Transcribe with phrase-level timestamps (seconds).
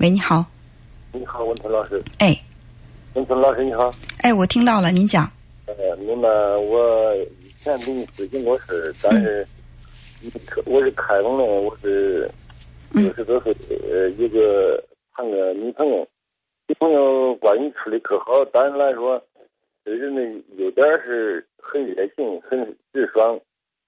[0.00, 0.44] 喂，你好。
[1.12, 2.00] 你好，文涛老师。
[2.20, 2.32] 哎，
[3.14, 3.90] 文涛老师你好。
[4.22, 5.28] 哎，我听到了，您讲。
[5.66, 6.28] 呃，明白。
[6.28, 9.44] 我以前给你咨询过事儿，但是，
[10.66, 12.30] 我是开封的，我是
[12.92, 13.52] 六十多岁，
[13.90, 14.80] 呃，一个
[15.16, 16.06] 谈个女朋友，
[16.68, 19.20] 女朋友关系处的可好，但是来说，
[19.84, 20.22] 这人的
[20.58, 23.36] 优点是很热情，很直爽，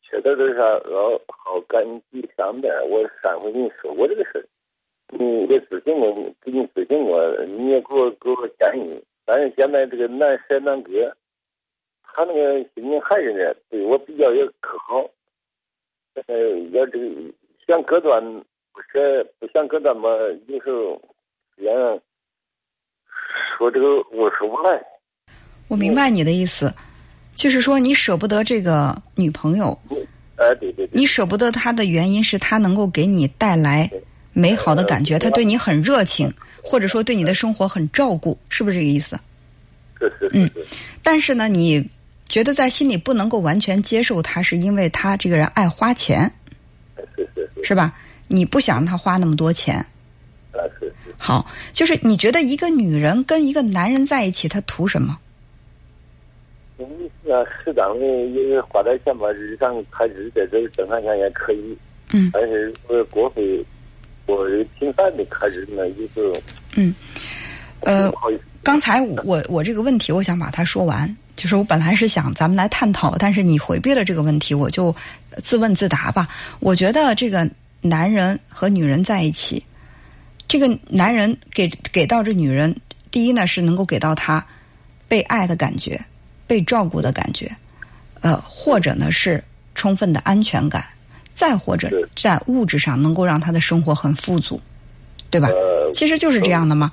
[0.00, 0.62] 缺点就是啥？
[0.64, 2.72] 老好感激上边。
[2.88, 4.44] 我上回跟你说过这个事儿。
[5.10, 6.12] 你也咨询过，
[6.42, 9.02] 给你咨询过，你也给我给我建议。
[9.24, 11.14] 但是现在这个难舍难割，
[12.02, 15.08] 他那个心情还是呢，对我比较也可好。
[16.26, 17.06] 呃，要这个
[17.66, 18.22] 想割断
[18.72, 20.08] 不舍，不想割断嘛，
[20.46, 21.00] 有时候
[21.56, 21.70] 也
[23.56, 24.82] 说这个我说不来。
[25.68, 26.72] 我明白你的意思，
[27.34, 29.78] 就是说你舍不得这个女朋友。
[30.36, 30.90] 哎，对对对。
[30.92, 33.90] 你舍不得她的原因是她能够给你带来。
[34.38, 39.18] 美好的感觉，他对你很热情，或者说对你的生活很照顾，是不是这个意思？
[39.98, 40.48] 是是嗯，
[41.02, 41.84] 但是呢，你
[42.28, 46.30] 觉得在心里不能够完全接受他，是因为他这个人爱花钱，
[47.16, 47.92] 是是是，是吧？
[48.28, 49.74] 你不想让他花那么多钱。
[50.52, 51.12] 啊是是。
[51.16, 55.18] 好，就是你觉得一个女人跟一个男人在一起，他图什么？
[56.78, 56.86] 嗯，
[57.24, 61.76] 是啊，适当的也花点钱吧，日常开支在这正常钱也可以。
[62.12, 62.30] 嗯。
[62.32, 63.64] 但是呃，过费。
[64.28, 64.46] 我
[64.78, 66.42] 现在的开始呢，就是
[66.76, 66.94] 嗯，
[67.80, 68.12] 呃，
[68.62, 71.16] 刚才我我这个问题，我想把它说完。
[71.34, 74.94] 就是我本来是想咱们来探讨，但是你回避了这个问题，我就
[75.40, 76.26] 自问自答吧。
[76.58, 77.48] 我觉得这个
[77.80, 79.64] 男人和女人在一起，
[80.48, 82.74] 这个男人给给到这女人，
[83.12, 84.44] 第一呢是能够给到她
[85.06, 86.04] 被爱的感觉、
[86.48, 87.48] 被照顾的感觉，
[88.20, 89.42] 呃，或者呢是
[89.76, 90.84] 充分的安全感。
[91.38, 94.60] 再或者在物质上能够让他的生活很富足，
[95.30, 95.48] 对吧？
[95.94, 96.90] 其实就是这样的嘛。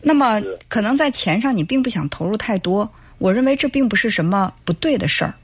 [0.00, 2.88] 那么可能在钱上你并不想投入太多，
[3.18, 5.34] 我认为这并不是什么不对的事儿。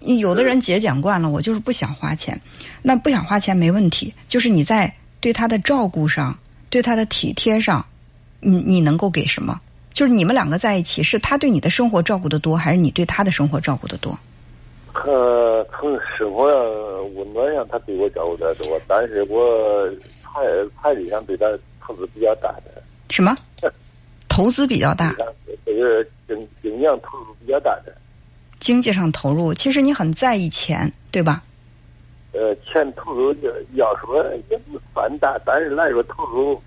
[0.00, 2.38] 有的人节俭惯了，我就是不想花钱。
[2.82, 7.82] 那不想花钱没问题，就是你在对他的照顾上、对他的体贴上，
[8.38, 9.58] 你你能够给什么？
[9.94, 14.16] 就是你们两个在一起，是他对你的生活照顾的多，还是你对他的生活照顾的多？
[15.04, 19.88] 呃，从生活上、温暖上，他对我照顾的多，但是我
[20.22, 20.40] 财
[20.82, 21.46] 财力上对他
[21.80, 22.82] 投资比较大的。
[23.10, 23.34] 什么？
[24.28, 25.14] 投资比较大？
[25.64, 27.92] 这个经经济上投入比较大的。
[28.60, 31.42] 经济上投入，其实你很在意钱，对吧？
[32.32, 36.60] 呃，钱投入要要说也不算大，但是来说投入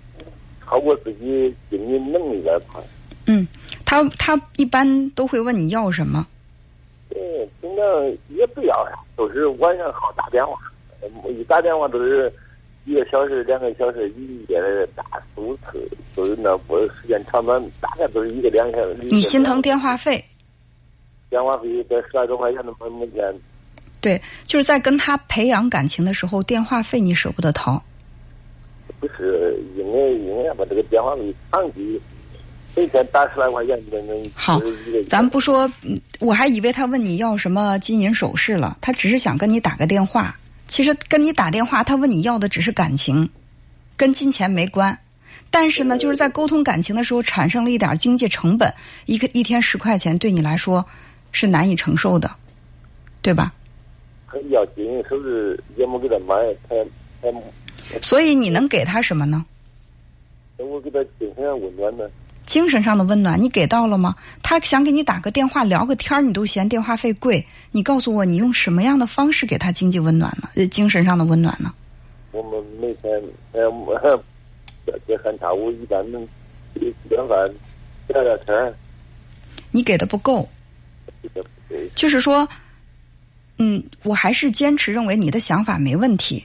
[0.64, 2.82] 超过自己经济能力来块。
[3.26, 3.46] 嗯，
[3.84, 6.26] 他他一般都会问你要什么？
[7.22, 7.86] 对，平常
[8.30, 10.58] 也不要啥，都是晚上好打电话，
[11.30, 12.32] 一打电话都是
[12.84, 14.60] 一个小时、两个小时，一夜
[14.96, 19.02] 打四五次，都是那不时间长短，大概都是一个两个小时。
[19.08, 20.22] 你心疼电话费？
[21.30, 23.32] 电话费在十来多块钱的每每天。
[24.00, 27.80] 对，就是在跟他培养感情的时候，电话费你舍不得掏。
[28.98, 32.00] 不是，因为因为把这个电话费长期。
[32.74, 34.60] 每天打十来块钱的那好，
[35.08, 35.70] 咱不说，
[36.20, 40.36] 我还以为他问你要什么金银首饰了，他只是想跟你打个电话。
[40.68, 43.28] 其实跟你打电话，他问你要的只是感情，
[43.94, 44.98] 跟金钱没关。
[45.50, 48.72] 但是呢，就是在沟通感情的时候，产生了一点经济成本，
[49.04, 50.82] 一个一天十块钱对你来说
[51.30, 52.34] 是难以承受的，
[53.20, 53.52] 对吧？
[54.28, 56.34] 他要金银首饰也没给他买，
[56.66, 56.74] 他
[57.20, 57.28] 他。
[58.00, 59.44] 所以你能给他什么呢？
[60.56, 62.04] 我给他精神温暖呢。
[62.44, 64.14] 精神上的温暖，你给到了吗？
[64.42, 67.44] 他想给你打个电话聊个天儿你都嫌电话费贵。
[67.70, 70.48] 你告诉我，你用什么样的方式给他经济温暖呢？
[70.54, 71.72] 呃，精神上的温暖呢？
[72.32, 73.22] 我们每天
[73.52, 73.70] 呃，
[75.06, 76.26] 这很差，我一般能
[76.74, 77.48] 吃点饭，
[78.08, 78.74] 聊聊天
[79.70, 80.48] 你给的不够。
[81.94, 82.48] 就是说，
[83.58, 86.44] 嗯，我还是坚持认为你的想法没问题。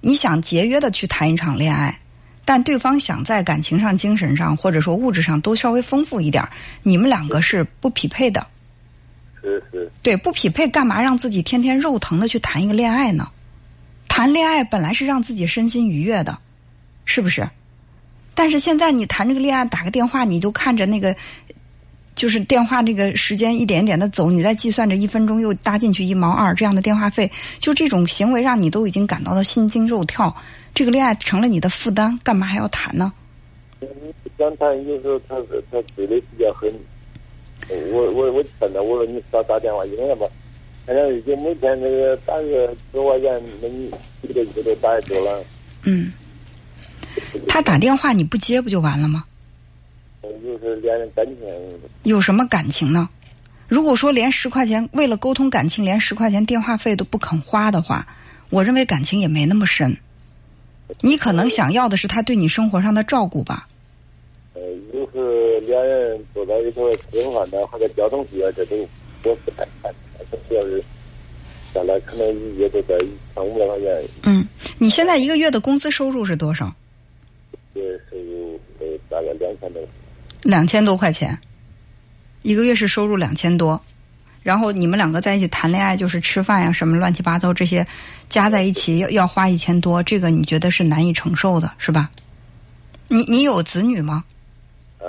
[0.00, 2.00] 你想节约的去谈一场恋爱。
[2.44, 6.46] 但对方想在感情上、精神上，或者说物质上都稍微丰富一点，
[6.82, 8.46] 你们两个是不匹配的。
[9.42, 9.90] 是是。
[10.02, 13.28] 对，不匹配，干嘛让自己天天肉疼的去谈一个恋爱呢？
[14.08, 16.38] 谈恋爱本来是让自己身心愉悦的，
[17.04, 17.48] 是不是？
[18.34, 21.16] 但是现在你谈这个恋爱，打个电话，你就看着那个，
[22.14, 30.34] 就是电话这个时间一点点的走，你在计算着一分钟又搭进去一毛二这样的电话费，就这种行为让你都已经感到了心惊肉跳。
[30.74, 33.12] 这个恋爱成了你的负担，干嘛还要谈呢？
[33.80, 33.86] 不
[34.38, 35.36] 想谈，有时候他
[35.70, 36.72] 他追的比较狠。
[37.92, 40.26] 我我我劝他，我说你少打电话，因为吧，
[40.86, 43.90] 反正就每天那个打个十块钱，那你
[44.22, 45.44] 一个月都打多了。
[45.82, 46.12] 嗯，
[47.48, 49.24] 他打电话你不接不就完了吗？
[50.42, 51.80] 就是连感情。
[52.02, 53.08] 有什么感情呢？
[53.66, 58.06] 如果说连十块钱为了沟通感情，连十块钱电话费都不肯花的话，
[58.50, 59.96] 我认为感情也没那么深。
[61.00, 63.66] 你可能想要的是他对你生活上的照顾吧。
[64.52, 64.60] 呃，
[64.92, 68.76] 就是两人坐在一块吃饭的，或者交通费啊，这都
[69.24, 69.92] 我不太看。
[70.48, 70.84] 主要是
[71.72, 74.04] 下来可能一月都在一千五百块钱。
[74.24, 74.46] 嗯，
[74.78, 76.72] 你现在一个月的工资收入是多少？
[77.72, 79.82] 月收入呃大概两千多。
[80.44, 81.36] 两千多块钱，
[82.42, 83.82] 一个月是收入两千多，
[84.42, 87.84] 然后你们两个在一起谈恋爱，就是吃饭呀什么乱七八糟这些，
[88.28, 92.10] 加在一起要要花一千多，这个你觉得是难以承受的，是吧？
[93.08, 94.22] 你你有子女吗？
[94.98, 95.04] 啊？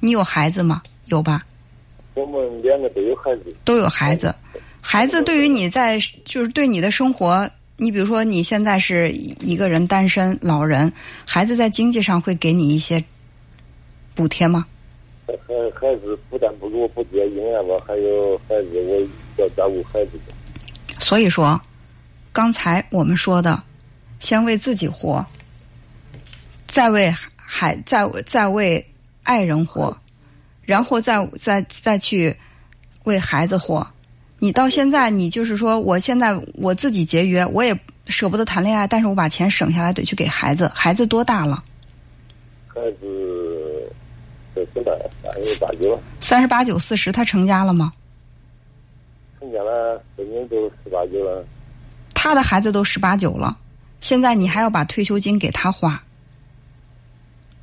[0.00, 0.82] 你有孩子吗？
[1.06, 1.42] 有吧？
[2.14, 3.54] 我们两个都有孩子。
[3.64, 4.34] 都有孩子，
[4.80, 10.90] 孩子对于你在就是对你的生活，你比如说你现在是一个人单身老人，
[11.26, 13.04] 孩子在经济上会给你一些
[14.14, 14.66] 补贴吗？
[15.46, 19.00] 孩孩子不但不给我补贴，另外吧还有孩子，我
[19.42, 20.12] 要照顾孩子。
[20.98, 21.60] 所以说，
[22.32, 23.62] 刚才我们说的，
[24.18, 25.24] 先为自己活，
[26.66, 28.84] 再为孩，再再为
[29.22, 29.96] 爱人活，
[30.62, 32.36] 然后再再再去
[33.04, 33.86] 为孩子活。
[34.38, 40.70] 你到现在，你就是说，我现在我自己节约，我也舍不得谈恋爱，但是我把钱省下来得去给孩子。
[40.74, 41.62] 孩子多大了？
[42.66, 43.08] 孩子这
[45.32, 46.02] 三十八九。
[46.20, 47.92] 三十八九四十，他成家了吗？
[49.38, 51.44] 成家了，今年都十八九了。
[52.14, 53.56] 他的孩子都十八九了，
[54.00, 56.02] 现在你还要把退休金给他花，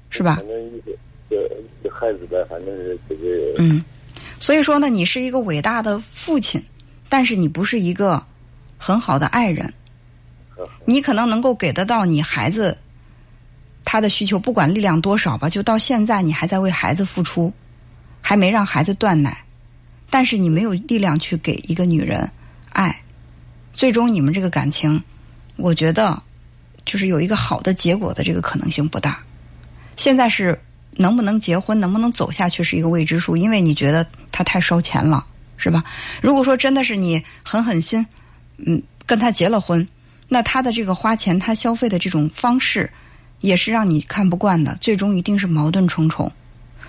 [0.10, 0.38] 是吧？
[0.38, 0.92] 反正一个
[1.30, 2.76] 一个孩子呗，反正
[3.08, 3.54] 这个。
[3.60, 3.84] 嗯，
[4.40, 6.64] 所以说呢，你是一个伟大的父亲，
[7.08, 8.24] 但是你不是一个
[8.78, 9.72] 很好的爱人。
[10.86, 12.76] 你可能能够给得到你孩子
[13.90, 17.54] 他的需求，不管力量多少吧，就到现在你还在为孩子付出，
[18.22, 19.46] 还没让孩子断奶，
[20.10, 22.30] 但是你没有力量去给一个女人
[22.74, 23.02] 爱，
[23.72, 25.02] 最终你们这个感情，
[25.56, 26.22] 我觉得
[26.84, 29.24] 就是有一个好的结果的这个可能性不大。
[29.96, 30.60] 现在是
[30.92, 35.26] 能不能结婚，能不能走下去是一个未知数，因为你觉得他太烧钱了，
[35.56, 35.82] 是吧？
[36.22, 38.06] 如果说真的是你狠狠心，
[38.58, 39.88] 嗯，跟他结了婚。
[40.28, 42.92] 那他的这个花钱，他消费的这种方式，
[43.42, 46.32] 也是让你看不惯的，最终一定是矛盾重重。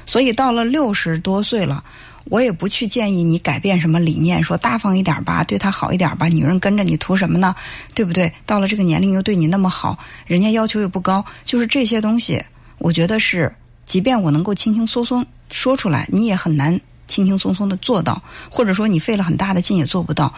[0.06, 1.84] 所以到了六十多岁了，
[2.24, 6.28] 我也不去建议你改变什么理念，说大方一点吧，对他好一点吧。
[6.28, 7.54] 女人跟着你图什么呢？
[7.94, 8.32] 对不对？
[8.46, 12.42] 到了这个年龄又对你那么好，人家要求又不高，就是这些东西，
[12.78, 13.54] 我觉得是，
[13.84, 20.32] 即便我能够轻轻松松说出来，你也很难轻轻松松的做到，或者说你费了很大的劲也做不到，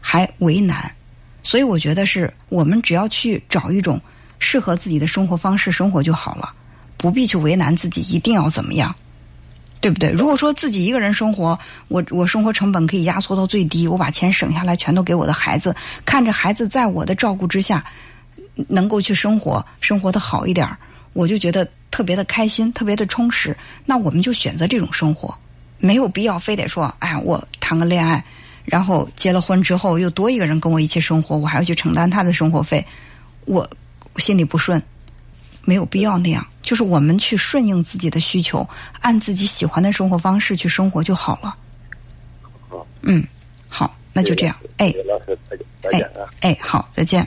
[0.00, 0.90] 还为难。
[1.42, 4.00] 所以我觉得是我们只要去找一种
[4.42, 6.52] 适合自己的生活方式生活就好了，
[6.96, 8.94] 不必去为难自己一定要怎么样，
[9.80, 10.10] 对不对？
[10.10, 11.56] 如果说自己一个人生活，
[11.86, 15.74] 我我生活成本可以压缩到最低，我把钱省下来全都给我的孩子，
[16.04, 17.84] 看着孩子在我的照顾之下
[18.66, 20.68] 能够去生活，生活的好一点，
[21.12, 23.56] 我就觉得特别的开心，特别的充实。
[23.86, 25.32] 那我们就选择这种生活，
[25.78, 28.24] 没有必要非得说，哎，我谈个恋爱。
[28.64, 32.86] 然后结了婚之后，又多一个人跟我一起生活，我还要去承担他的生活费，
[33.44, 33.68] 我
[34.16, 34.82] 心里不顺，
[35.64, 36.46] 没有必要那样。
[36.62, 38.68] 就是我们去顺应自己的需求，
[39.00, 41.56] 按自己喜欢的生活方式去生活就好了。
[42.68, 43.24] 好，嗯，
[43.68, 44.56] 好，那就这样。
[44.76, 46.30] 哎，老师再见，再见啊！
[46.40, 47.26] 哎，好，再见。